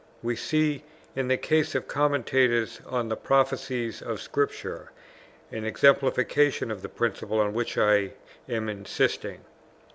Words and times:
We 0.23 0.35
see, 0.35 0.83
in 1.15 1.27
the 1.27 1.37
case 1.37 1.75
of 1.75 1.87
commentators 1.87 2.81
on 2.87 3.07
the 3.07 3.15
prophecies 3.15 4.01
of 4.01 4.19
Scripture, 4.19 4.91
an 5.51 5.63
exemplification 5.63 6.71
of 6.71 6.81
the 6.81 6.89
principle 6.89 7.39
on 7.39 7.53
which 7.53 7.77
I 7.77 8.13
am 8.49 8.67
insisting; 8.67 9.41
viz. 9.41 9.79